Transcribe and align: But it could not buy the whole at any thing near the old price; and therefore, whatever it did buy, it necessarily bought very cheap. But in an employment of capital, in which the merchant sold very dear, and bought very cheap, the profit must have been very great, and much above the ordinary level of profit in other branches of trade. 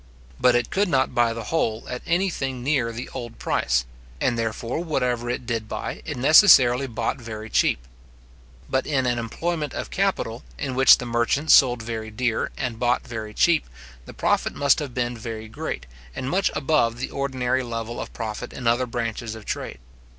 But 0.39 0.55
it 0.55 0.71
could 0.71 0.89
not 0.89 1.13
buy 1.13 1.31
the 1.31 1.43
whole 1.43 1.85
at 1.87 2.01
any 2.07 2.31
thing 2.31 2.63
near 2.63 2.91
the 2.91 3.07
old 3.09 3.37
price; 3.37 3.85
and 4.19 4.35
therefore, 4.35 4.83
whatever 4.83 5.29
it 5.29 5.45
did 5.45 5.67
buy, 5.69 6.01
it 6.05 6.17
necessarily 6.17 6.87
bought 6.87 7.17
very 7.21 7.51
cheap. 7.51 7.85
But 8.67 8.87
in 8.87 9.05
an 9.05 9.19
employment 9.19 9.75
of 9.75 9.91
capital, 9.91 10.41
in 10.57 10.73
which 10.73 10.97
the 10.97 11.05
merchant 11.05 11.51
sold 11.51 11.83
very 11.83 12.09
dear, 12.09 12.49
and 12.57 12.79
bought 12.79 13.07
very 13.07 13.35
cheap, 13.35 13.67
the 14.07 14.13
profit 14.15 14.55
must 14.55 14.79
have 14.79 14.95
been 14.95 15.15
very 15.15 15.47
great, 15.47 15.85
and 16.15 16.27
much 16.31 16.49
above 16.55 16.97
the 16.97 17.11
ordinary 17.11 17.61
level 17.61 18.01
of 18.01 18.11
profit 18.11 18.53
in 18.53 18.65
other 18.65 18.87
branches 18.87 19.35
of 19.35 19.45
trade. 19.45 19.77